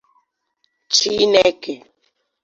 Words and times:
Chineke 0.95 1.73